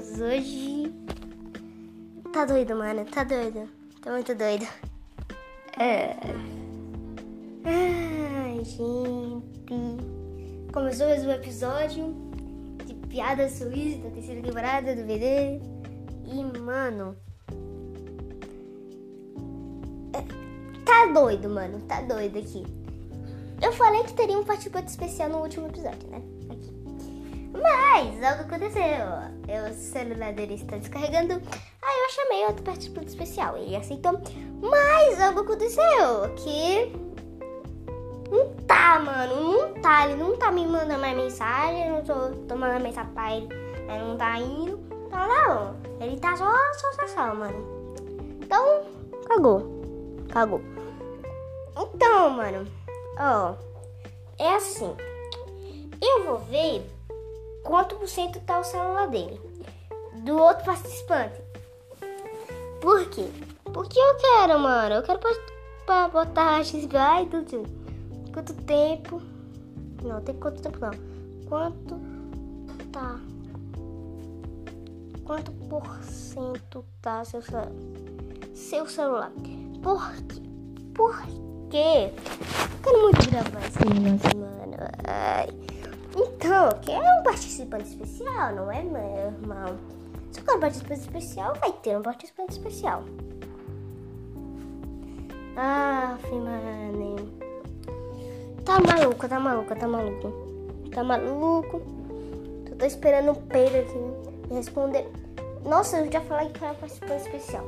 Matheus. 0.00 0.20
Hoje. 0.20 0.92
Tá 2.32 2.44
doido, 2.44 2.76
mano. 2.76 3.04
Tá 3.04 3.24
doido. 3.24 3.68
Tá 4.00 4.12
muito 4.12 4.34
doido. 4.34 4.66
É. 5.78 6.16
Ai, 7.64 8.64
gente. 8.64 10.72
Começou 10.72 11.08
mais 11.08 11.24
um 11.26 11.30
episódio 11.30 12.14
de 12.86 12.94
Piada 13.08 13.48
Suíça 13.48 14.02
da 14.04 14.10
terceira 14.10 14.42
temporada 14.42 14.96
do 14.96 15.02
VD. 15.02 15.60
E, 16.26 16.58
mano. 16.60 17.16
é, 20.14 20.22
Tá 20.84 21.12
doido, 21.12 21.50
mano. 21.50 21.80
Tá 21.80 22.00
doido 22.00 22.38
aqui. 22.38 22.64
Eu 23.62 23.72
falei 23.72 24.02
que 24.04 24.14
teria 24.14 24.38
um 24.38 24.44
participante 24.44 24.88
especial 24.88 25.28
no 25.28 25.38
último 25.38 25.66
episódio, 25.66 26.08
né? 26.08 26.22
Aqui. 26.48 26.79
Mas 27.52 28.22
algo 28.22 28.42
aconteceu. 28.42 29.06
O 29.68 29.74
celular 29.74 30.32
dele 30.32 30.54
está 30.54 30.76
descarregando. 30.76 31.34
Aí 31.82 31.98
eu 32.04 32.10
chamei 32.10 32.46
outro 32.46 32.62
participante 32.62 33.08
especial. 33.08 33.56
Ele 33.56 33.76
aceitou. 33.76 34.20
Mas 34.62 35.20
algo 35.20 35.40
aconteceu. 35.40 36.34
Que. 36.36 36.92
Não 38.30 38.54
tá, 38.66 39.00
mano. 39.00 39.34
Não 39.34 39.74
tá. 39.80 40.08
Ele 40.08 40.22
não 40.22 40.36
tá 40.36 40.50
me 40.52 40.66
mandando 40.66 41.00
mais 41.00 41.16
mensagem. 41.16 41.88
Eu 41.88 41.94
não 41.94 42.04
tô, 42.46 42.56
mandando 42.56 42.84
mensagem 42.84 43.12
pra 43.12 43.36
ele. 43.36 43.48
Ele 43.52 44.04
não 44.04 44.16
tá 44.16 44.38
indo. 44.38 44.78
Então 45.06 45.26
não. 45.26 45.76
Ele 46.00 46.16
tá 46.18 46.36
só, 46.36 46.50
só, 46.74 46.92
só, 46.92 47.06
só, 47.08 47.34
mano. 47.34 47.80
Então, 48.40 48.82
cagou. 49.26 49.82
Cagou. 50.30 50.60
Então, 51.76 52.30
mano. 52.30 52.66
Ó. 53.18 53.54
é 54.38 54.54
assim. 54.54 54.94
Eu 56.00 56.24
vou 56.24 56.38
ver 56.38 56.82
quanto 57.62 57.96
por 57.96 58.08
cento 58.08 58.40
tá 58.40 58.58
o 58.60 58.64
celular 58.64 59.08
dele. 59.08 59.40
Do 60.24 60.36
outro 60.36 60.64
participante. 60.64 61.40
Por 62.80 63.08
quê? 63.10 63.28
Porque 63.64 63.98
eu 63.98 64.16
quero, 64.16 64.58
mano. 64.58 64.96
Eu 64.96 65.02
quero 65.02 65.20
botar 66.12 66.64
XBA 66.64 67.22
e 67.22 67.26
tudo. 67.26 67.64
Quanto 68.32 68.54
tempo? 68.64 69.20
Não, 70.02 70.20
tem 70.20 70.34
quanto 70.36 70.62
tempo 70.62 70.78
não. 70.80 70.90
Quanto 71.48 72.00
tá? 72.92 73.18
Quanto 75.24 75.52
por 75.52 75.86
cento 76.02 76.84
tá 77.00 77.24
seu, 77.24 77.42
cel- 77.42 77.72
seu 78.54 78.86
celular? 78.86 79.30
Por 79.82 80.12
quê? 80.16 80.42
Por 80.94 81.22
quê? 81.70 82.12
Eu 82.12 82.82
quero 82.82 83.02
muito 83.02 83.30
gravar 83.30 83.66
esse 83.66 83.78
negócio, 84.00 84.38
mano. 84.38 84.76
Ai. 85.06 85.48
Eu 86.50 86.76
quero 86.82 87.20
um 87.20 87.22
participante 87.22 87.84
especial, 87.84 88.52
não 88.56 88.72
é, 88.72 88.82
meu 88.82 89.00
irmão? 89.00 89.78
Eu 90.36 90.42
quero 90.44 90.56
um 90.56 90.60
participante 90.60 91.00
especial, 91.00 91.54
vai 91.60 91.72
ter 91.74 91.96
um 91.96 92.02
participante 92.02 92.52
especial. 92.52 93.04
Ah, 95.56 96.18
mano. 96.32 97.16
Tá 98.64 98.80
maluco, 98.80 99.28
tá 99.28 99.38
maluco, 99.38 99.76
tá 99.76 99.86
maluco. 99.86 100.32
Tá 100.92 101.04
maluco. 101.04 101.82
Eu 102.68 102.76
tô 102.76 102.84
esperando 102.84 103.30
o 103.30 103.42
Pedro 103.42 103.82
aqui 103.82 104.48
me 104.48 104.56
responder. 104.56 105.08
Nossa, 105.64 105.98
eu 105.98 106.10
já 106.10 106.20
falei 106.22 106.48
que 106.48 106.64
era 106.64 106.74
participante 106.74 107.22
especial. 107.22 107.64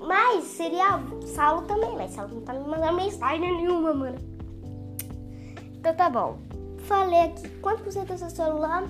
Mas 0.00 0.42
seria 0.42 1.00
Saulo 1.36 1.62
também, 1.68 1.94
mas 1.94 2.10
Saulo 2.10 2.34
não 2.34 2.42
tá 2.42 2.52
me 2.52 2.68
mandando 2.68 2.96
mensagem 2.96 3.40
nenhuma, 3.40 3.94
mano. 3.94 4.18
Então 5.78 5.94
tá 5.94 6.10
bom. 6.10 6.38
Falei 6.92 7.20
aqui 7.20 7.48
quanto 7.62 7.84
por 7.84 7.90
cento 7.90 8.12
é 8.12 8.18
seu 8.18 8.28
celular? 8.28 8.84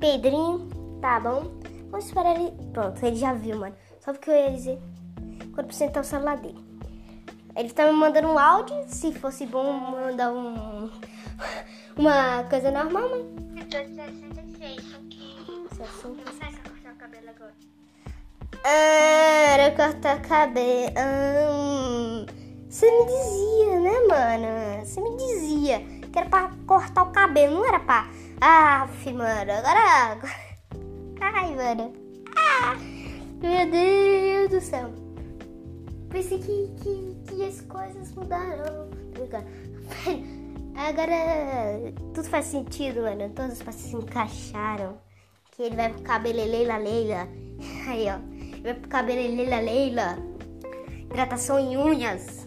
Pedrinho, 0.00 0.68
tá 1.00 1.20
bom. 1.20 1.44
Vamos 1.88 2.06
esperar 2.06 2.34
ele. 2.34 2.50
Pronto, 2.72 3.00
ele 3.06 3.14
já 3.14 3.32
viu, 3.32 3.56
mano. 3.56 3.76
Só 4.00 4.12
porque 4.12 4.28
eu 4.28 4.34
ia 4.34 4.50
dizer 4.50 4.78
quanto 5.54 5.68
por 5.68 5.72
cento 5.72 5.98
é 5.98 6.00
o 6.00 6.04
celular 6.04 6.36
dele. 6.36 6.58
Ele 7.54 7.70
tá 7.70 7.86
me 7.86 7.92
mandando 7.92 8.26
um 8.26 8.36
áudio. 8.36 8.74
Se 8.88 9.12
fosse 9.12 9.46
bom 9.46 9.72
mandar 9.72 10.32
um. 10.32 10.90
Uma 11.96 12.42
coisa 12.50 12.72
normal, 12.72 13.08
mãe. 13.08 13.20
Eu 13.56 13.64
tô 13.66 13.76
66, 13.76 14.82
só 14.82 14.98
que 15.08 15.46
60. 15.76 16.08
não 16.08 16.38
sai 16.40 16.50
pra 16.50 16.72
cortar 16.72 16.92
o 16.92 16.96
cabelo 16.96 17.30
agora. 17.30 17.54
Ah, 18.64 19.52
era 19.52 19.76
cortar 19.76 20.20
cabelo. 20.22 20.92
Ah, 20.96 22.26
você 22.68 22.90
me 22.90 23.06
dizia, 23.06 23.80
né, 23.80 24.00
mano? 24.08 24.84
Você 24.84 25.00
me 25.00 25.16
dizia 25.16 25.97
que 26.18 26.22
era 26.22 26.28
pra 26.28 26.50
cortar 26.66 27.02
o 27.02 27.12
cabelo, 27.12 27.54
não 27.54 27.66
era 27.66 27.80
pra. 27.80 28.08
Fi, 28.88 29.12
mano, 29.12 29.52
agora. 29.52 30.18
Ai, 31.20 31.54
mano. 31.54 31.92
Ah, 32.36 32.76
meu 33.40 33.70
Deus 33.70 34.50
do 34.50 34.60
céu. 34.60 34.90
Pensei 36.10 36.38
que, 36.38 36.70
que, 36.82 37.16
que 37.26 37.44
as 37.44 37.60
coisas 37.62 38.12
mudaram. 38.12 38.88
Brincando. 39.12 39.46
Agora 40.74 41.92
tudo 42.14 42.28
faz 42.28 42.46
sentido, 42.46 43.02
mano. 43.02 43.28
Todas 43.30 43.52
as 43.52 43.62
peças 43.62 43.80
se 43.82 43.96
encaixaram. 43.96 44.98
Que 45.52 45.64
ele 45.64 45.76
vai 45.76 45.92
pro 45.92 46.02
cabelo 46.02 46.38
Leila 46.38 46.78
Leila. 46.78 47.28
Aí, 47.88 48.06
ó. 48.08 48.18
Ele 48.32 48.62
vai 48.62 48.74
pro 48.74 48.88
cabelo 48.88 49.36
Leila 49.36 49.60
Leila. 49.60 50.18
Hidratação 51.10 51.58
em 51.58 51.76
unhas. 51.76 52.37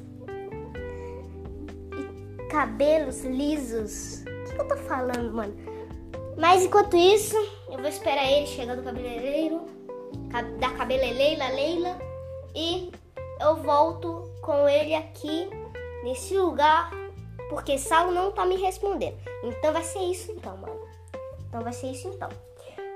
Cabelos 2.52 3.22
lisos. 3.24 4.22
O 4.24 4.26
que, 4.46 4.54
que 4.56 4.62
eu 4.62 4.68
tô 4.68 4.76
falando, 4.76 5.32
mano? 5.34 5.56
Mas 6.38 6.64
enquanto 6.66 6.98
isso, 6.98 7.38
eu 7.70 7.78
vou 7.78 7.88
esperar 7.88 8.30
ele 8.30 8.46
chegar 8.46 8.76
do 8.76 8.84
cabeleireiro. 8.84 9.62
ca- 10.30 10.42
Da 10.42 10.70
cabeleireira 10.72 11.48
Leila. 11.48 11.98
E 12.54 12.92
eu 13.40 13.56
volto 13.56 14.30
com 14.42 14.68
ele 14.68 14.94
aqui 14.94 15.50
nesse 16.04 16.38
lugar. 16.38 16.92
Porque 17.50 17.78
Saulo 17.78 18.12
não 18.12 18.32
tá 18.34 18.46
me 18.46 18.58
respondendo. 18.58 19.16
Então 19.44 19.72
vai 19.72 19.84
ser 19.84 20.00
isso 20.00 20.32
então, 20.34 20.58
mano. 20.58 20.80
Então 21.48 21.62
vai 21.62 21.72
ser 21.74 21.88
isso 21.92 22.10
então. 22.10 22.28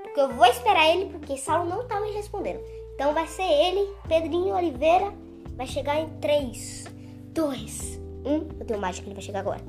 Porque 0.02 0.20
eu 0.20 0.28
vou 0.34 0.44
esperar 0.46 0.86
ele 0.94 1.06
porque 1.06 1.36
Saulo 1.38 1.66
não 1.68 1.86
tá 1.86 1.98
me 2.00 2.10
respondendo. 2.12 2.60
Então 2.94 3.14
vai 3.14 3.26
ser 3.26 3.42
ele, 3.42 3.90
Pedrinho 4.06 4.54
Oliveira. 4.54 5.12
Vai 5.56 5.66
chegar 5.66 5.98
em 5.98 6.08
3, 6.20 6.84
2, 7.32 8.00
1. 8.26 8.60
Eu 8.60 8.66
tenho 8.66 8.80
mágica, 8.80 9.06
ele 9.06 9.14
vai 9.14 9.22
chegar 9.22 9.40
agora. 9.40 9.62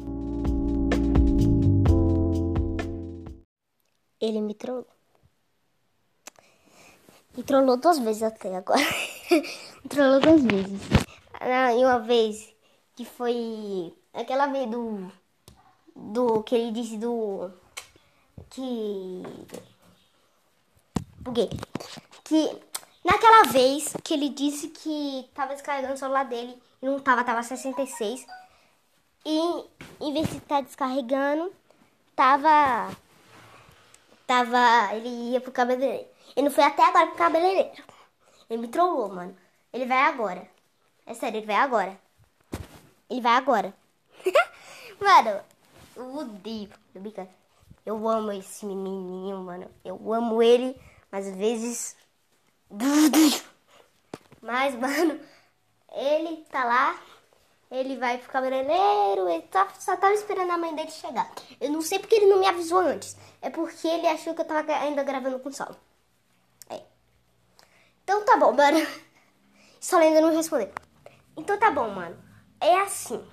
Ele 4.19 4.41
me 4.41 4.55
trollou. 4.55 4.87
Me 7.37 7.43
trollou 7.43 7.77
duas 7.77 7.99
vezes 7.99 8.23
até 8.23 8.55
agora. 8.55 8.81
me 9.83 9.89
trollou 9.89 10.19
duas 10.19 10.41
vezes. 10.41 10.81
Ah, 11.39 11.71
E 11.71 11.85
uma 11.85 11.99
vez 11.99 12.51
que 12.95 13.05
foi 13.05 13.93
aquela 14.11 14.47
vez 14.47 14.69
do. 14.69 15.11
Do 15.95 16.43
que 16.43 16.55
ele 16.55 16.71
disse 16.71 16.97
do. 16.97 17.51
Que. 18.49 19.21
Buguei. 21.19 21.49
Que 22.23 22.59
naquela 23.05 23.51
vez 23.51 23.93
que 24.03 24.15
ele 24.15 24.29
disse 24.29 24.69
que 24.69 25.29
tava 25.35 25.53
descarregando 25.53 25.93
o 25.93 25.97
celular 25.97 26.25
dele 26.25 26.59
e 26.81 26.85
não 26.85 26.99
tava, 26.99 27.23
tava 27.23 27.43
66. 27.43 28.25
E 29.29 29.69
em 29.99 30.13
vez 30.13 30.29
de 30.29 30.37
estar 30.37 30.61
descarregando, 30.61 31.53
tava. 32.15 32.95
Tava. 34.25 34.95
Ele 34.95 35.33
ia 35.33 35.41
pro 35.41 35.51
cabeleireiro. 35.51 36.07
Ele 36.33 36.47
não 36.47 36.55
foi 36.55 36.63
até 36.63 36.85
agora 36.85 37.07
pro 37.07 37.17
cabeleireiro. 37.17 37.83
Ele 38.49 38.61
me 38.61 38.69
trollou, 38.69 39.09
mano. 39.09 39.35
Ele 39.73 39.85
vai 39.85 40.03
agora. 40.03 40.49
É 41.05 41.13
sério, 41.13 41.39
ele 41.39 41.45
vai 41.45 41.57
agora. 41.57 41.99
Ele 43.09 43.19
vai 43.19 43.33
agora. 43.33 43.73
mano, 44.97 45.41
eu 45.97 46.15
odeio. 46.15 46.69
Eu 47.85 48.07
amo 48.07 48.31
esse 48.31 48.65
menininho, 48.65 49.39
mano. 49.39 49.69
Eu 49.83 50.13
amo 50.13 50.41
ele, 50.41 50.79
mas 51.11 51.27
às 51.27 51.35
vezes. 51.35 51.97
Mas, 54.41 54.75
mano, 54.75 55.19
ele 55.91 56.45
tá 56.49 56.63
lá. 56.63 56.97
Ele 57.69 57.97
vai 57.97 58.17
pro 58.17 58.31
cabeleireiro. 58.31 59.27
Ele 59.27 59.43
tá, 59.43 59.67
só 59.77 59.95
tava 59.97 60.13
esperando 60.13 60.51
a 60.51 60.57
mãe 60.57 60.73
dele 60.75 60.91
chegar. 60.91 61.29
Eu 61.59 61.71
não 61.71 61.81
sei 61.81 61.99
porque 61.99 62.15
ele 62.15 62.27
não 62.27 62.39
me 62.39 62.47
avisou 62.47 62.79
antes. 62.79 63.17
É 63.41 63.49
porque 63.49 63.87
ele 63.87 64.07
achou 64.07 64.33
que 64.33 64.41
eu 64.41 64.45
tava 64.45 64.71
ainda 64.73 65.03
gravando 65.03 65.39
com 65.39 65.49
o 65.49 65.53
Saulo. 65.53 65.75
É. 66.69 66.81
Então 68.03 68.23
tá 68.25 68.37
bom, 68.37 68.53
mano. 68.53 68.77
Só 69.79 69.97
ainda 69.97 70.21
não 70.21 70.35
respondeu. 70.35 70.71
Então 71.35 71.57
tá 71.59 71.69
bom, 71.69 71.89
mano. 71.89 72.17
É 72.59 72.79
assim. 72.81 73.23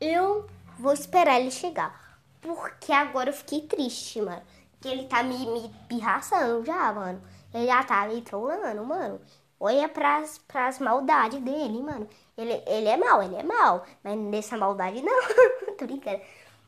Eu 0.00 0.48
vou 0.78 0.92
esperar 0.92 1.40
ele 1.40 1.50
chegar. 1.50 2.18
Porque 2.40 2.92
agora 2.92 3.30
eu 3.30 3.34
fiquei 3.34 3.62
triste, 3.62 4.20
mano. 4.22 4.42
Que 4.80 4.88
ele 4.88 5.06
tá 5.06 5.22
me, 5.22 5.36
me 5.46 5.68
pirraçando 5.88 6.64
já, 6.64 6.92
mano. 6.92 7.22
Ele 7.52 7.66
já 7.66 7.82
tá 7.82 8.06
me 8.08 8.22
trollando, 8.22 8.84
mano. 8.84 9.20
Olha 9.60 9.88
pras, 9.90 10.38
pras 10.48 10.78
maldades 10.78 11.38
dele, 11.40 11.82
mano. 11.82 12.08
Ele, 12.36 12.62
ele 12.66 12.88
é 12.88 12.96
mal, 12.96 13.22
ele 13.22 13.36
é 13.36 13.42
mal. 13.42 13.84
Mas 14.02 14.18
nessa 14.18 14.56
maldade 14.56 15.02
não. 15.02 15.22
Tô 15.76 15.86
brincando. 15.86 16.22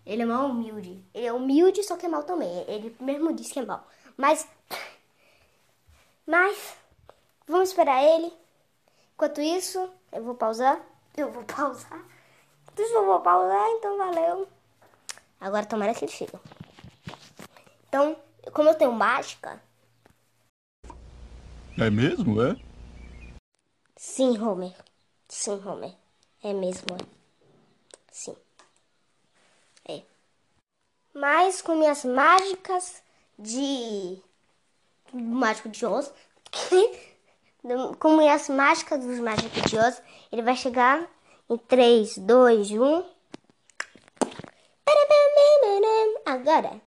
Ele 0.05 0.23
é 0.23 0.27
mal 0.27 0.47
humilde. 0.47 1.03
Ele 1.15 1.27
é 1.27 1.33
humilde, 1.33 1.83
só 1.83 1.97
que 1.97 2.05
é 2.05 2.09
mal 2.09 2.23
também. 2.25 2.65
Ele 2.69 2.95
mesmo 3.01 3.33
disse 3.33 3.55
que 3.55 3.61
é 3.61 3.65
mal. 3.65 3.87
Mas 4.17 4.47
Mas 6.27 6.77
vamos 7.47 7.71
esperar 7.71 8.03
ele. 8.03 8.33
Enquanto 9.15 9.41
isso, 9.41 9.91
eu 10.13 10.23
vou 10.23 10.35
pausar. 10.35 10.81
Eu 11.17 11.31
vou 11.33 11.45
pausar. 11.45 12.05
Enquanto 12.63 12.81
isso, 12.81 12.95
eu 12.95 13.07
vou 13.07 13.21
pausar, 13.21 13.69
então 13.71 13.97
valeu. 13.97 14.49
Agora 15.41 15.67
tomara 15.67 15.95
que 15.95 16.05
ele 16.05 16.13
chegue. 16.13 16.33
Então, 17.89 18.17
como 18.53 18.69
eu 18.69 18.75
tenho 18.75 18.93
mágica. 18.93 19.63
É 21.79 21.89
mesmo, 21.91 22.43
é? 22.43 22.57
Sim, 24.05 24.37
Homer. 24.37 24.75
Sim, 25.29 25.63
Homer. 25.65 25.95
É 26.43 26.53
mesmo, 26.53 26.87
é. 26.93 27.05
Sim. 28.11 28.37
É. 29.89 30.03
Mas 31.15 31.63
com 31.63 31.77
minhas 31.77 32.05
mágicas 32.05 33.01
de. 33.39 34.21
Mágico 35.13 35.69
de 35.69 35.87
Oz. 35.87 36.13
com 38.01 38.17
minhas 38.17 38.49
mágicas 38.49 39.05
dos 39.05 39.21
mágicos 39.21 39.63
de 39.71 39.79
Oz, 39.79 40.03
ele 40.33 40.43
vai 40.43 40.57
chegar 40.57 41.09
em 41.49 41.57
3, 41.57 42.19
2, 42.19 42.73
1. 42.73 43.05
Agora. 46.27 46.83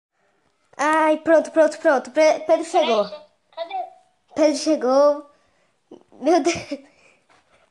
Ai, 0.75 1.17
pronto, 1.21 1.49
pronto, 1.51 1.77
pronto. 1.79 2.11
Pe- 2.11 2.41
Pedro 2.41 2.65
chegou. 2.65 3.05
Cadê? 3.05 3.85
Pedro 4.35 4.57
chegou. 4.57 5.29
Meu 6.19 6.43
Deus. 6.43 6.94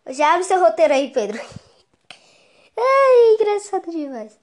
Já 0.09 0.35
abre 0.35 0.45
seu 0.45 0.61
roteiro 0.61 0.93
aí, 0.93 1.11
Pedro. 1.11 1.41
Ai, 2.77 3.35
engraçado 3.35 3.91
demais. 3.91 4.39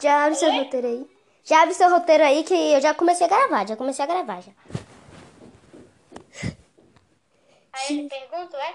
Já 0.00 0.24
abre 0.24 0.34
seu 0.34 0.52
roteiro 0.52 0.86
aí. 0.86 1.10
Já 1.44 1.62
abre 1.62 1.74
seu 1.74 1.90
roteiro 1.90 2.22
aí 2.22 2.44
que 2.44 2.54
eu 2.54 2.80
já 2.80 2.92
comecei 2.92 3.26
a 3.26 3.30
gravar. 3.30 3.66
Já 3.66 3.76
comecei 3.76 4.04
a 4.04 4.08
gravar 4.08 4.42
já. 4.42 4.52
Aí 7.72 7.98
ele 7.98 8.08
pergunta, 8.08 8.56
é? 8.58 8.74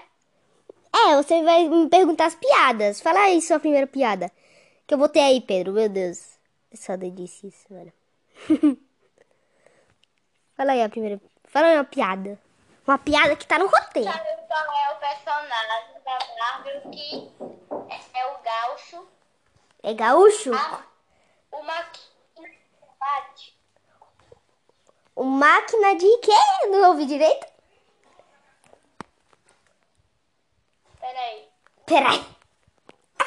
É, 0.92 1.16
você 1.16 1.42
vai 1.42 1.68
me 1.68 1.88
perguntar 1.88 2.26
as 2.26 2.34
piadas. 2.34 3.00
Fala 3.00 3.20
aí 3.20 3.40
sua 3.40 3.60
primeira 3.60 3.86
piada. 3.86 4.32
Que 4.86 4.94
eu 4.94 4.98
botei 4.98 5.22
aí, 5.22 5.40
Pedro. 5.40 5.72
Meu 5.72 5.88
Deus. 5.88 6.38
É 6.72 6.76
só 6.76 6.96
delícia 6.96 7.46
isso, 7.46 7.66
mano. 7.70 7.92
Fala 10.56 10.72
aí 10.72 10.82
a 10.82 10.88
primeira. 10.88 11.20
Fala 11.44 11.68
aí 11.68 11.76
uma 11.76 11.84
piada. 11.84 12.38
Uma 12.86 12.98
piada 12.98 13.36
que 13.36 13.46
tá 13.46 13.58
no 13.58 13.66
roteiro. 13.66 14.10
Sabe 14.10 14.37
qual 14.48 14.64
é 14.72 14.92
o 14.92 14.96
personagem 14.96 15.94
da 16.04 16.18
Marvel 16.38 16.90
que 16.90 17.30
é 18.14 18.26
o 18.26 18.38
Gaucho? 18.42 19.08
É 19.82 19.94
gaúcho? 19.94 20.52
Ah, 20.54 20.82
o 21.52 21.62
Maquinha 21.62 22.58
bate. 22.98 23.56
O 25.14 25.24
máquina 25.24 25.96
de 25.96 26.16
quê? 26.18 26.66
Não 26.68 26.90
ouvi 26.90 27.04
direito? 27.06 27.46
Peraí. 31.00 31.48
Peraí. 31.86 32.26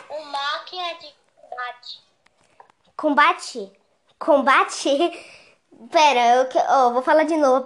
O 0.09 0.23
Máquina 0.25 0.93
de 0.99 1.13
bate. 1.55 2.01
Combate? 2.95 3.71
Combate? 4.19 4.89
Pera, 5.91 6.35
eu 6.35 6.47
que- 6.47 6.57
ó, 6.59 6.91
vou 6.91 7.01
falar 7.01 7.23
de 7.23 7.35
novo. 7.37 7.65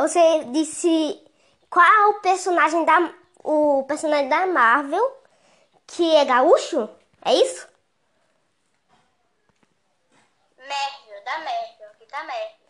Você 0.00 0.44
disse 0.46 1.22
qual 1.70 2.10
o 2.10 2.20
personagem 2.20 2.84
da 2.84 3.14
o 3.42 3.84
personagem 3.84 4.28
da 4.28 4.46
Marvel 4.46 5.18
que 5.86 6.14
é 6.14 6.24
gaúcho? 6.24 6.88
É 7.24 7.34
isso? 7.34 7.66
Marvel, 10.58 11.24
da 11.24 11.38
Marvel, 11.38 11.88
que 11.98 12.06
tá 12.06 12.18
Marvel. 12.24 12.60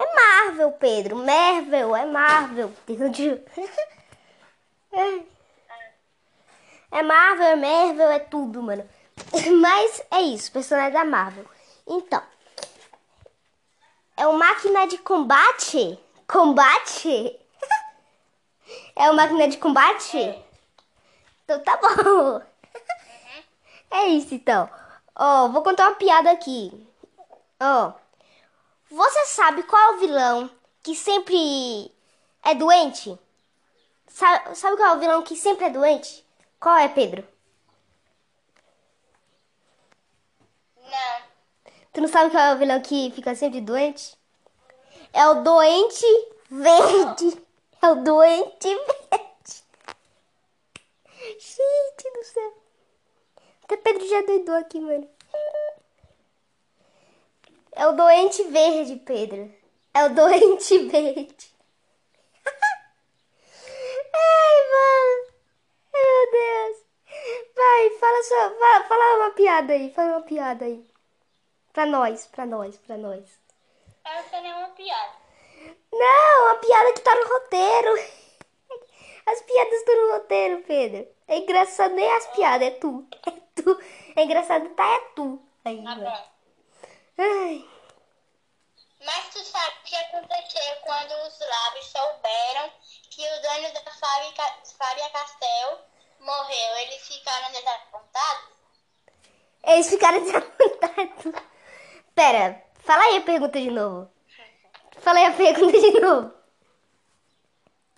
É 0.00 0.14
Marvel, 0.14 0.72
Pedro. 0.72 1.16
Marvel, 1.16 1.96
é 1.96 2.04
Marvel. 2.04 2.72
Entendi. 2.88 3.40
É 6.90 7.02
Marvel, 7.02 7.46
é 7.46 7.56
Marvel, 7.56 8.10
é 8.10 8.18
tudo, 8.18 8.62
mano. 8.62 8.88
Mas 9.60 10.02
é 10.10 10.22
isso, 10.22 10.50
personagem 10.50 10.92
da 10.92 11.04
Marvel. 11.04 11.44
Então, 11.86 12.22
é 14.16 14.26
o 14.26 14.32
máquina 14.32 14.86
de 14.86 14.98
combate? 14.98 15.98
Combate? 16.26 17.38
É 18.94 19.10
o 19.10 19.14
máquina 19.14 19.48
de 19.48 19.58
combate? 19.58 20.18
Então 21.44 21.62
tá 21.62 21.76
bom. 21.76 22.42
É 23.90 24.06
isso 24.08 24.34
então. 24.34 24.68
Ó, 25.14 25.48
vou 25.48 25.62
contar 25.62 25.88
uma 25.88 25.96
piada 25.96 26.30
aqui. 26.30 26.86
Ó. 27.60 27.92
Você 28.90 29.26
sabe 29.26 29.62
qual 29.62 29.80
é 29.80 29.96
o 29.96 29.98
vilão 29.98 30.50
que 30.82 30.94
sempre 30.94 31.90
é 32.42 32.54
doente? 32.54 33.18
Sabe, 34.06 34.54
sabe 34.54 34.76
qual 34.76 34.94
é 34.94 34.96
o 34.96 35.00
vilão 35.00 35.22
que 35.22 35.36
sempre 35.36 35.66
é 35.66 35.70
doente? 35.70 36.24
Qual 36.60 36.76
é, 36.76 36.88
Pedro? 36.88 37.26
Não. 40.76 41.28
Tu 41.92 42.00
não 42.00 42.08
sabe 42.08 42.30
qual 42.30 42.42
é 42.42 42.54
o 42.54 42.58
vilão 42.58 42.80
que 42.80 43.10
fica 43.14 43.34
sempre 43.34 43.60
doente? 43.60 44.16
É 45.12 45.26
o 45.28 45.42
doente 45.42 46.06
verde. 46.50 47.47
É 47.80 47.88
o 47.90 47.94
doente 48.02 48.68
verde. 48.68 49.62
Gente 51.38 52.10
do 52.12 52.24
céu. 52.24 52.62
Até 53.64 53.76
Pedro 53.76 54.08
já 54.08 54.22
doidou 54.22 54.54
aqui, 54.56 54.80
mano. 54.80 55.08
É 57.72 57.86
o 57.86 57.92
doente 57.92 58.42
verde, 58.44 58.96
Pedro. 58.96 59.54
É 59.94 60.04
o 60.04 60.14
doente 60.14 60.78
verde. 60.88 61.54
Ai, 64.14 64.56
mano. 64.72 65.32
Meu 65.92 66.30
Deus. 66.32 66.88
Vai, 67.54 67.90
fala 67.98 68.22
só, 68.22 68.88
fala, 68.88 69.16
uma 69.16 69.30
piada 69.30 69.72
aí, 69.72 69.92
fala 69.92 70.16
uma 70.16 70.22
piada 70.22 70.64
aí. 70.64 70.84
Pra 71.72 71.86
nós, 71.86 72.26
pra 72.26 72.44
nós, 72.46 72.76
pra 72.78 72.96
nós. 72.96 73.38
Eu 74.04 74.14
não 74.14 74.28
sei 74.28 74.40
nenhuma 74.40 74.68
piada. 74.70 75.27
Não, 75.92 76.48
a 76.50 76.54
piada 76.56 76.92
que 76.92 77.00
tá 77.00 77.14
no 77.14 77.28
roteiro. 77.28 77.94
As 79.26 79.42
piadas 79.42 79.74
estão 79.74 80.06
no 80.06 80.12
roteiro, 80.14 80.62
Pedro. 80.62 81.06
É 81.26 81.36
engraçado 81.36 81.94
nem 81.94 82.10
as 82.12 82.26
piadas, 82.28 82.68
é 82.68 82.70
tu. 82.70 83.06
É 83.26 83.30
tu. 83.54 83.82
É 84.16 84.22
engraçado, 84.22 84.68
tá? 84.70 84.86
É 84.86 85.00
tu. 85.14 85.42
Aí, 85.64 85.76
bom. 85.76 86.28
Ai. 87.18 87.68
Mas 89.04 89.28
tu 89.28 89.38
sabe 89.44 89.76
o 89.78 89.84
que 89.84 89.96
aconteceu 89.96 90.76
quando 90.82 91.12
os 91.26 91.38
lábios 91.40 91.86
souberam 91.86 92.72
que 93.10 93.22
o 93.22 93.42
dono 93.42 93.72
da 93.74 93.90
fábrica, 93.92 94.42
Fábia 94.76 95.10
Castel 95.10 95.78
morreu? 96.20 96.76
Eles 96.78 97.06
ficaram 97.06 97.52
desapontados? 97.52 98.48
Eles 99.64 99.88
ficaram 99.88 100.20
desapontados. 100.24 101.42
Pera, 102.14 102.64
fala 102.80 103.04
aí 103.04 103.16
a 103.18 103.22
pergunta 103.22 103.60
de 103.60 103.70
novo. 103.70 104.10
Fala 105.00 105.18
aí 105.18 105.26
a 105.26 105.32
pergunta 105.32 105.72
de 105.80 106.00
novo. 106.00 106.32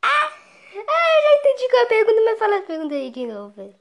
Ah, 0.02 0.32
ah 0.74 1.16
eu 1.16 1.22
já 1.22 1.34
entendi 1.38 1.68
qual 1.68 1.82
é 1.82 1.84
a 1.84 1.88
pergunta, 1.88 2.20
mas 2.24 2.38
fala 2.38 2.58
a 2.58 2.62
pergunta 2.62 2.94
aí 2.94 3.10
de 3.10 3.26
novo, 3.26 3.50
velho. 3.54 3.80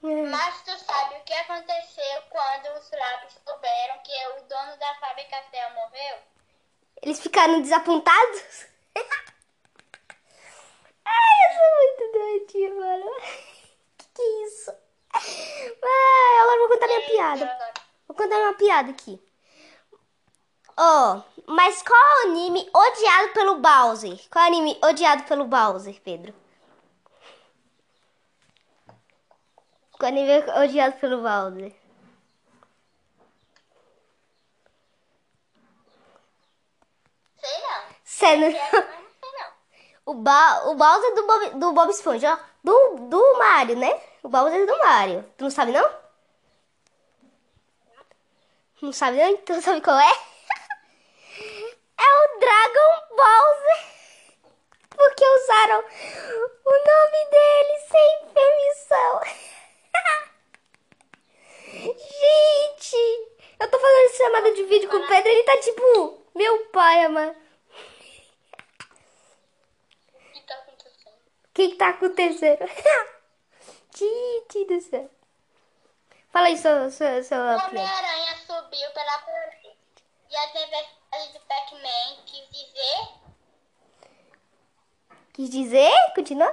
Mas 0.00 0.62
tu 0.62 0.78
sabe 0.78 1.16
o 1.16 1.24
que 1.24 1.32
aconteceu 1.32 2.22
quando 2.30 2.66
os 2.78 2.90
lábios 2.92 3.34
souberam 3.44 3.98
que 4.04 4.12
o 4.28 4.42
dono 4.44 4.76
da 4.78 4.94
Fábia 4.94 5.24
Castel 5.28 5.70
morreu? 5.74 6.18
Eles 7.02 7.20
ficaram 7.20 7.60
desapontados? 7.60 8.66
Ai, 11.04 11.36
eu 11.44 11.50
sou 11.56 11.68
muito 11.76 12.12
doidinha, 12.12 12.74
mano. 12.74 13.10
Que 13.98 14.06
que 14.14 14.22
é 14.22 14.46
isso? 14.46 14.70
Ai, 15.12 16.38
agora 16.40 16.56
eu 16.56 16.60
vou 16.60 16.68
contar 16.68 16.86
minha 16.86 17.06
piada. 17.06 17.74
Vou 18.06 18.16
contar 18.16 18.36
uma 18.38 18.54
piada 18.54 18.90
aqui. 18.90 19.20
Ó, 20.78 21.20
mas 21.46 21.82
qual 21.82 22.00
é 22.00 22.26
o 22.26 22.30
anime 22.30 22.70
odiado 22.72 23.32
pelo 23.34 23.56
Bowser? 23.58 24.18
Qual 24.30 24.44
é 24.44 24.48
o 24.48 24.50
anime 24.52 24.78
odiado 24.82 25.24
pelo 25.24 25.44
Bowser, 25.44 26.00
Pedro? 26.02 26.32
Qual 29.98 30.08
é 30.10 30.14
o 30.14 30.16
anime 30.16 30.50
odiado 30.62 30.96
pelo 31.00 31.20
Bowser? 31.22 31.74
Sei 38.04 38.36
não 38.36 38.50
sei 38.50 38.60
não. 38.60 38.88
O, 40.06 40.14
ba 40.14 40.62
o 40.68 40.74
Bowser 40.74 41.14
do 41.14 41.26
Bob, 41.26 41.50
do 41.60 41.72
Bob 41.72 41.90
Esponja, 41.90 42.32
ó. 42.34 42.38
Do, 42.64 43.08
do 43.08 43.38
Mario, 43.38 43.76
né? 43.76 44.00
O 44.22 44.28
Bowser 44.28 44.66
do 44.66 44.78
Mario. 44.78 45.22
Tu 45.36 45.44
não 45.44 45.50
sabe, 45.50 45.70
não? 45.70 45.86
Não 48.80 48.92
sabe, 48.92 49.18
não? 49.18 49.28
Então 49.30 49.60
sabe 49.60 49.80
qual 49.80 49.98
é? 49.98 50.12
É 51.98 52.04
o 52.04 52.38
Dragon 52.40 53.16
Bowser. 53.16 53.78
Porque 54.90 55.24
usaram 55.24 55.84
o 56.64 56.70
nome 56.70 57.24
dele 57.30 57.78
sem 57.88 58.26
permissão. 58.34 59.20
Gente, 61.72 62.96
eu 63.60 63.70
tô 63.70 63.78
fazendo 63.78 64.16
chamada 64.16 64.50
de 64.54 64.64
vídeo 64.64 64.88
com 64.88 64.96
o 64.96 65.06
Pedro, 65.06 65.28
ele 65.30 65.44
tá 65.44 65.56
tipo, 65.58 66.26
meu 66.34 66.64
pai, 66.66 67.04
amado. 67.04 67.36
O 70.14 70.18
que 70.32 70.40
tá 70.40 70.54
acontecendo? 70.58 71.14
O 71.14 71.52
que 71.52 71.74
tá 71.76 71.88
acontecendo? 71.88 72.66
Gente 73.94 74.64
do 74.64 74.80
céu. 74.80 75.08
Fala 76.30 76.46
aí, 76.48 76.58
sua 76.58 76.86
O 76.86 76.90
piada. 76.90 77.66
Homem-Aranha 77.68 78.36
subiu 78.46 78.90
pela 78.92 79.18
parede. 79.18 79.76
E 80.30 80.36
a 80.36 80.48
tempestade 80.48 80.97
do 81.10 81.40
Pac-Man 81.40 82.16
quis 82.26 82.48
dizer 82.50 83.08
Quis 85.32 85.50
dizer? 85.50 85.92
Continua? 86.14 86.52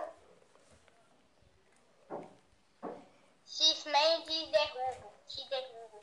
X-Men 3.45 4.21
de 4.21 4.45
derrubo. 4.51 5.11
Te 5.27 5.49
derrubo. 5.49 5.99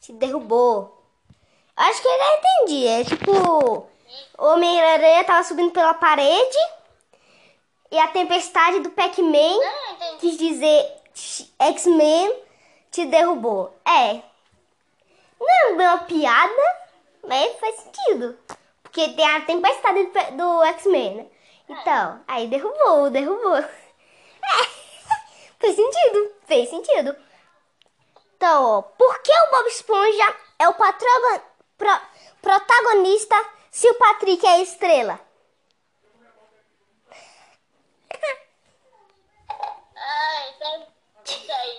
Te 0.00 0.12
derrubou. 0.12 1.04
Acho 1.76 2.02
que 2.02 2.08
eu 2.08 2.18
já 2.18 2.36
entendi. 2.36 2.86
É 2.88 3.04
tipo, 3.04 3.30
o 4.38 4.44
Homem-Aranha 4.44 5.24
tava 5.24 5.44
subindo 5.44 5.70
pela 5.72 5.94
parede 5.94 6.58
e 7.92 7.98
a 7.98 8.08
tempestade 8.08 8.80
do 8.80 8.90
Pac-Man 8.90 9.36
entendi. 9.92 10.18
quis 10.18 10.36
dizer 10.38 11.02
X-Men 11.60 12.42
te 12.90 13.06
derrubou. 13.06 13.72
É. 13.84 14.22
Não 15.38 15.80
é 15.80 15.90
uma 15.90 15.98
piada, 15.98 16.62
mas 17.26 17.58
faz 17.58 17.76
sentido. 17.76 18.38
Porque 18.82 19.08
tem 19.10 19.26
a 19.28 19.40
tempestade 19.42 20.04
do, 20.04 20.36
do 20.36 20.64
X-Men, 20.64 21.16
né? 21.16 21.26
Então, 21.68 22.24
aí 22.26 22.46
derrubou, 22.48 23.10
derrubou. 23.10 23.56
É. 24.48 24.86
Fez 25.58 25.74
sentido, 25.74 26.32
fez 26.46 26.70
sentido. 26.70 27.16
Então, 28.36 28.64
ó, 28.64 28.82
por 28.82 29.18
que 29.22 29.32
o 29.32 29.50
Bob 29.50 29.66
Esponja 29.68 30.36
é 30.58 30.68
o 30.68 30.74
pro- 31.76 32.00
protagonista 32.40 33.34
se 33.70 33.90
o 33.90 33.94
Patrick 33.94 34.46
é 34.46 34.50
a 34.50 34.60
estrela? 34.60 35.18
Ah, 39.98 40.48
então 40.50 40.86
isso 41.24 41.52
aí. 41.52 41.78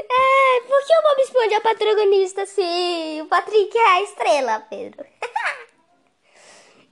É, 0.00 0.60
por 0.66 0.84
que 0.84 0.98
o 0.98 1.02
Bob 1.02 1.20
Esponja 1.22 1.45
é 1.56 1.58
o 1.58 1.62
protagonista 1.62 2.46
se 2.46 3.18
o 3.22 3.26
Patrick 3.26 3.76
é 3.76 3.86
a 3.88 4.02
estrela, 4.02 4.60
Pedro? 4.60 5.04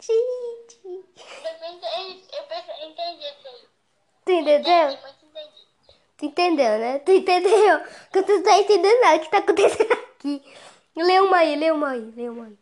Gente, 0.01 0.81
Eu 0.85 1.69
entendi, 1.73 2.25
eu 2.37 2.43
pensei- 2.45 2.87
entendi 2.89 3.25
isso 3.25 3.49
aí. 3.49 3.69
tu 4.25 4.33
entendeu? 4.33 4.99
Tu 6.17 6.27
entendeu, 6.27 6.79
né? 6.79 6.99
Tu 7.01 7.13
entendeu? 7.13 7.81
Que 8.13 8.23
tu 8.23 8.43
tá 8.43 8.59
entendendo 8.59 9.01
nada 9.01 9.19
que 9.19 9.31
tá 9.31 9.39
acontecendo 9.39 9.93
aqui. 9.93 10.43
Lê 10.97 11.21
uma 11.21 11.39
aí, 11.39 11.57
lê 11.57 11.71
uma 11.71 11.91
aí, 11.91 12.13
lê 12.17 12.29
uma 12.29 12.47
aí. 12.47 12.59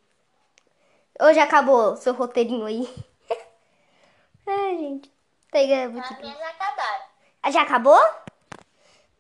Hoje 1.21 1.39
acabou 1.41 1.97
seu 1.97 2.15
roteirinho 2.15 2.65
aí. 2.65 2.89
Ai, 4.47 4.77
gente. 4.79 5.13
Pega 5.51 5.89
muito 5.89 6.11
As 6.13 6.19
minhas 6.19 6.41
acabaram. 6.41 7.05
Ah, 7.43 7.51
Já 7.51 7.63
acabou? 7.63 8.01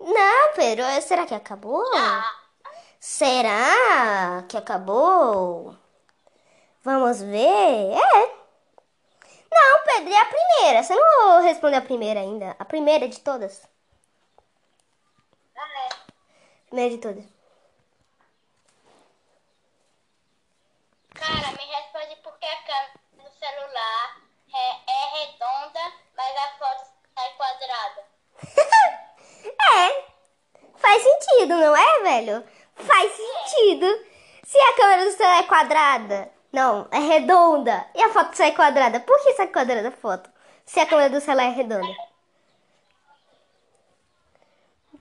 Não, 0.01 0.53
Pedro. 0.55 0.85
Será 1.03 1.27
que 1.27 1.35
acabou? 1.35 1.85
Ah, 1.95 2.42
Será 3.03 4.45
que 4.49 4.57
acabou? 4.57 5.77
Vamos 6.85 7.21
ver. 7.21 7.95
É. 7.99 8.27
Não, 9.51 9.85
Pedro, 9.85 10.13
é 10.13 10.21
a 10.21 10.25
primeira. 10.25 10.83
Você 10.85 10.95
não 10.95 11.43
respondeu 11.43 11.81
a 11.81 11.83
primeira 11.83 12.21
ainda. 12.21 12.55
A 12.61 12.65
primeira 12.65 13.09
de 13.09 13.19
todas. 13.19 13.69
ah, 15.57 15.87
é. 15.87 15.89
Primeira 16.69 16.95
de 16.95 16.99
todas. 16.99 17.25
Cara, 21.13 21.51
me 21.59 21.65
responde 21.75 22.15
por 22.23 22.39
que 22.39 22.47
a 22.47 22.63
câmera 22.63 23.01
do 23.15 23.31
celular 23.37 24.23
é, 24.55 24.93
é 24.93 25.25
redonda, 25.25 25.93
mas 26.17 26.37
a 26.37 26.57
foto 26.57 26.87
sai 27.17 27.33
quadrada. 27.35 28.05
é. 29.89 30.13
Faz 30.77 31.03
sentido, 31.03 31.57
não 31.57 31.77
é, 31.77 32.03
velho? 32.03 32.62
Faz 32.77 33.13
sentido. 33.13 33.87
Se 34.45 34.59
a 34.59 34.73
câmera 34.75 35.05
do 35.05 35.13
celular 35.13 35.39
é 35.39 35.43
quadrada, 35.45 36.31
não, 36.53 36.87
é 36.91 36.99
redonda, 36.99 37.87
e 37.95 38.03
a 38.03 38.09
foto 38.11 38.35
sai 38.37 38.53
quadrada, 38.53 39.01
por 39.01 39.19
que 39.23 39.33
sai 39.35 39.47
quadrada 39.49 39.89
a 39.89 39.93
foto? 39.93 40.31
Se 40.67 40.81
a 40.81 40.87
câmera 40.87 41.09
do 41.11 41.21
celular 41.21 41.45
é 41.47 41.51
redonda. 41.51 41.95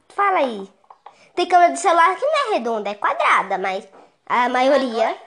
Fala 0.09 0.39
aí. 0.39 0.71
Tem 1.35 1.47
câmera 1.47 1.71
do 1.73 1.77
celular 1.79 2.15
que 2.15 2.25
não 2.25 2.49
é 2.49 2.53
redonda, 2.53 2.89
é 2.89 2.95
quadrada, 2.95 3.57
mas 3.57 3.87
a 4.25 4.49
maioria, 4.49 5.17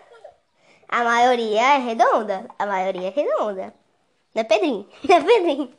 a 0.88 1.04
maioria 1.04 1.62
é 1.74 1.78
redonda. 1.78 2.46
A 2.58 2.66
maioria 2.66 3.08
é 3.08 3.10
redonda. 3.10 3.74
Não 4.34 4.40
é 4.40 4.44
Pedrinho? 4.44 4.88
Não 5.08 5.16
é 5.16 5.20
Pedrinho? 5.22 5.76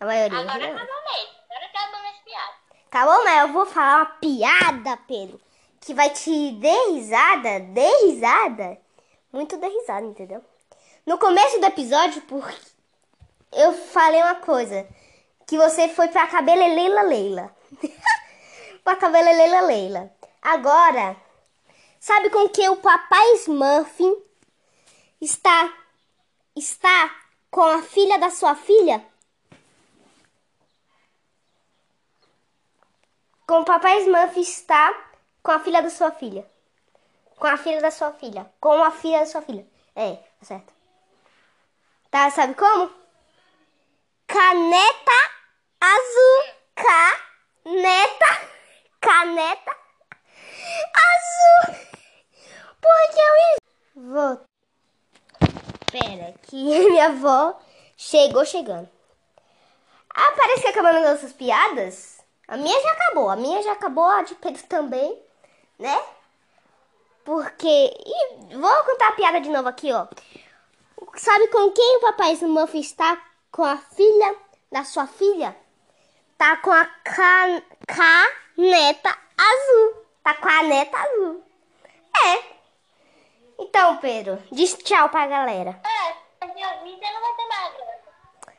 A 0.00 0.06
maioria 0.06 0.38
é 0.38 0.40
Agora 0.40 0.58
redonda. 0.58 0.82
acabou 0.82 1.02
mesmo. 1.04 1.34
Agora 1.50 1.66
acabou 1.66 2.00
minhas 2.00 2.18
piadas. 2.24 2.54
Tá 2.98 3.06
bom, 3.06 3.22
mas 3.22 3.42
eu 3.42 3.52
vou 3.52 3.64
falar 3.64 3.98
uma 3.98 4.06
piada, 4.06 4.96
Pedro, 5.06 5.40
que 5.80 5.94
vai 5.94 6.10
te 6.10 6.50
dar 6.54 6.88
risada, 6.88 7.60
dar 7.60 8.04
risada, 8.04 8.76
muito 9.32 9.56
dar 9.56 9.68
risada, 9.68 10.04
entendeu? 10.04 10.44
No 11.06 11.16
começo 11.16 11.60
do 11.60 11.66
episódio, 11.66 12.20
por... 12.22 12.52
eu 13.52 13.72
falei 13.72 14.20
uma 14.20 14.34
coisa, 14.34 14.84
que 15.46 15.56
você 15.56 15.86
foi 15.90 16.08
pra 16.08 16.26
cabeleleila 16.26 17.02
Leila. 17.02 17.56
pra 18.82 18.96
cabeleleila 18.96 19.60
Leila. 19.60 20.12
Agora, 20.42 21.16
sabe 22.00 22.30
com 22.30 22.48
que 22.48 22.68
o 22.68 22.78
papai 22.78 23.34
Smurf 23.34 24.00
está 25.20 25.72
está 26.56 27.16
com 27.48 27.62
a 27.62 27.80
filha 27.80 28.18
da 28.18 28.30
sua 28.30 28.56
filha? 28.56 29.06
Com 33.48 33.60
o 33.60 33.64
papai 33.64 34.02
Smurf 34.02 34.38
está 34.38 34.94
com 35.42 35.50
a 35.50 35.58
filha 35.58 35.80
da 35.80 35.88
sua 35.88 36.10
filha. 36.10 36.46
Com 37.38 37.46
a 37.46 37.56
filha 37.56 37.80
da 37.80 37.90
sua 37.90 38.12
filha. 38.12 38.52
Com 38.60 38.84
a 38.84 38.90
filha 38.90 39.20
da 39.20 39.26
sua 39.26 39.40
filha. 39.40 39.66
É, 39.96 40.16
tá 40.16 40.44
certo. 40.44 40.74
Tá, 42.10 42.30
sabe 42.30 42.54
como? 42.54 42.92
Caneta 44.26 45.18
azul. 45.80 46.54
Caneta. 46.74 48.48
Caneta 49.00 49.76
azul. 51.08 51.74
Porque 52.82 53.18
eu... 53.18 54.02
Vou... 54.12 54.42
Pera, 55.90 56.34
que 56.42 56.56
minha 56.90 57.06
avó 57.06 57.58
chegou 57.96 58.44
chegando. 58.44 58.90
Ah, 60.14 60.32
parece 60.36 60.60
que 60.60 60.68
acabando 60.68 61.00
nossas 61.00 61.32
piadas. 61.32 62.17
A 62.48 62.56
minha 62.56 62.80
já 62.80 62.92
acabou. 62.92 63.28
A 63.28 63.36
minha 63.36 63.62
já 63.62 63.72
acabou, 63.72 64.04
a 64.04 64.22
de 64.22 64.34
Pedro 64.34 64.62
também, 64.64 65.22
né? 65.78 66.02
Porque. 67.24 67.68
E 67.68 68.56
vou 68.56 68.84
contar 68.84 69.08
a 69.08 69.12
piada 69.12 69.40
de 69.40 69.50
novo 69.50 69.68
aqui, 69.68 69.92
ó. 69.92 70.06
Sabe 71.16 71.48
com 71.48 71.70
quem 71.72 71.96
o 71.98 72.00
papai 72.00 72.32
Smurf 72.32 72.74
está? 72.78 73.22
Com 73.52 73.64
a 73.64 73.76
filha 73.76 74.34
da 74.72 74.82
sua 74.82 75.06
filha? 75.06 75.54
Tá 76.38 76.56
com 76.56 76.70
a 76.70 76.86
can... 77.04 77.62
caneta 77.86 79.18
azul. 79.36 80.06
Tá 80.22 80.34
com 80.34 80.48
a 80.48 80.52
caneta 80.52 80.96
azul. 80.96 81.44
É. 82.24 82.42
Então, 83.58 83.98
Pedro, 83.98 84.42
diz 84.50 84.74
tchau 84.74 85.08
pra 85.10 85.26
galera. 85.26 85.80
É, 85.84 86.16
mas 86.40 86.54
minha 86.54 86.76
vida 86.82 87.06
não 87.12 87.20
vai 87.20 87.34
ter 87.34 87.48
mais. 87.48 87.88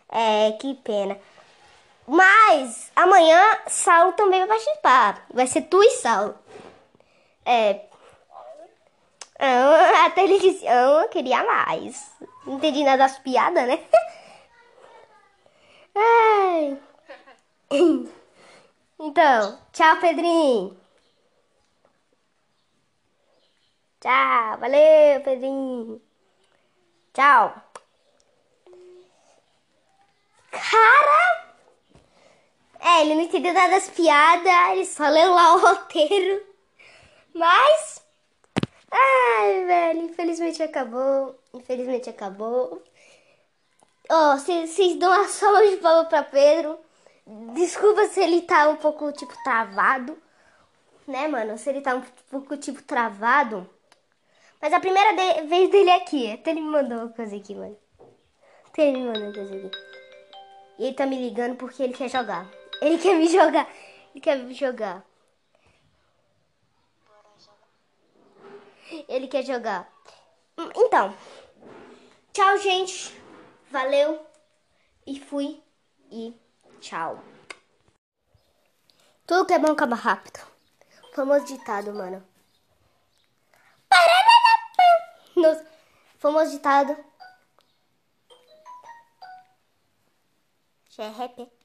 É, 0.09 0.51
que 0.53 0.75
pena. 0.75 1.19
Mas 2.09 2.91
amanhã 2.95 3.39
Saulo 3.67 4.13
também 4.13 4.39
vai 4.39 4.47
participar. 4.47 5.25
Vai 5.31 5.45
ser 5.47 5.61
tu 5.63 5.81
e 5.83 5.91
Saulo. 5.91 6.35
É. 7.45 7.81
Ah, 9.39 10.05
A 10.05 10.09
televisão 10.11 11.01
eu 11.01 11.09
queria 11.09 11.43
mais. 11.43 12.11
Não 12.45 12.55
entendi 12.55 12.83
nada 12.83 12.97
das 12.97 13.19
piadas, 13.19 13.67
né? 13.67 13.79
Ai. 15.95 16.77
Então, 19.01 19.57
tchau, 19.71 19.95
Pedrinho. 20.01 20.75
Tchau, 24.01 24.57
valeu, 24.59 25.21
Pedrinho. 25.23 26.01
Tchau. 27.13 27.53
Cara! 30.51 31.38
É, 32.79 33.01
ele 33.01 33.15
não 33.15 33.21
entendeu 33.21 33.53
nada 33.53 33.71
das 33.71 33.89
piadas, 33.89 34.71
ele 34.71 34.85
só 34.85 35.07
leu 35.09 35.33
lá 35.33 35.55
o 35.55 35.59
roteiro. 35.59 36.41
Mas. 37.33 38.03
Ai, 38.91 39.65
velho, 39.65 40.01
infelizmente 40.03 40.63
acabou. 40.63 41.37
Infelizmente 41.53 42.09
acabou. 42.09 42.81
Ó, 44.09 44.35
vocês 44.37 44.95
dão 44.97 45.11
uma 45.11 45.27
salva 45.27 45.67
de 45.67 45.77
palmas 45.77 46.07
pra 46.07 46.23
Pedro. 46.23 46.79
Desculpa 47.53 48.07
se 48.07 48.19
ele 48.21 48.41
tá 48.41 48.67
um 48.69 48.75
pouco, 48.77 49.11
tipo, 49.11 49.33
travado. 49.43 50.17
Né, 51.07 51.27
mano? 51.27 51.57
Se 51.57 51.69
ele 51.69 51.81
tá 51.81 51.95
um 51.95 52.01
pouco, 52.31 52.57
tipo, 52.57 52.81
travado. 52.81 53.69
Mas 54.61 54.73
a 54.73 54.79
primeira 54.79 55.13
de- 55.13 55.47
vez 55.47 55.69
dele 55.69 55.89
é 55.91 55.95
aqui. 55.95 56.31
Até 56.31 56.51
ele 56.51 56.61
me 56.61 56.69
mandou 56.69 56.97
uma 56.97 57.09
coisa 57.09 57.35
aqui, 57.35 57.53
mano. 57.53 57.77
Até 58.67 58.87
ele 58.87 58.97
me 58.97 59.05
mandou 59.05 59.23
uma 59.23 59.33
coisa 59.33 59.55
aqui. 59.55 59.71
E 60.79 60.85
ele 60.85 60.95
tá 60.95 61.05
me 61.05 61.17
ligando 61.17 61.55
porque 61.55 61.83
ele 61.83 61.93
quer 61.93 62.09
jogar. 62.09 62.47
Ele 62.81 62.97
quer 62.97 63.15
me 63.15 63.27
jogar. 63.27 63.67
Ele 64.13 64.21
quer 64.21 64.37
me 64.37 64.53
jogar. 64.53 65.05
Ele 69.07 69.27
quer 69.27 69.43
jogar. 69.43 69.91
Hum, 70.57 70.69
Então. 70.75 71.15
Tchau, 72.33 72.57
gente. 72.57 73.19
Valeu. 73.69 74.25
E 75.05 75.19
fui. 75.19 75.61
E 76.11 76.33
tchau. 76.79 77.21
Tudo 79.27 79.45
que 79.45 79.53
é 79.53 79.59
bom 79.59 79.71
acaba 79.71 79.95
rápido. 79.95 80.39
Famoso 81.13 81.45
ditado, 81.45 81.93
mano. 81.93 82.25
Nossa, 85.35 85.65
famoso 86.17 86.51
ditado. 86.51 86.97
Já 90.89 91.03
é 91.05 91.09
rap. 91.09 91.58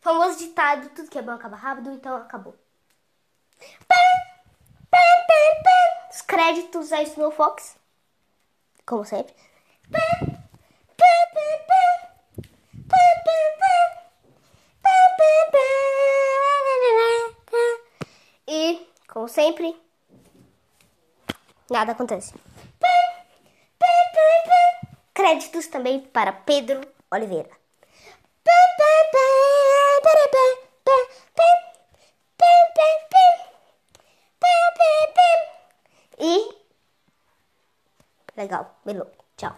Famoso 0.00 0.38
ditado, 0.38 0.88
tudo 0.90 1.10
que 1.10 1.18
é 1.18 1.22
bom 1.22 1.32
acaba 1.32 1.56
rápido, 1.56 1.90
então 1.90 2.16
acabou. 2.16 2.56
Os 6.10 6.22
créditos 6.22 6.92
a 6.92 7.02
Snow 7.02 7.30
Fox. 7.30 7.76
Como 8.86 9.04
sempre. 9.04 9.34
E, 18.46 18.88
como 19.08 19.28
sempre, 19.28 19.76
nada 21.70 21.92
acontece. 21.92 22.34
Créditos 25.12 25.66
também 25.66 26.00
para 26.00 26.32
Pedro 26.32 26.80
Oliveira. 27.10 27.50
là 38.38 38.44
góc 38.44 38.80
bên 38.84 38.96
lỗ 38.96 39.04
chào. 39.36 39.54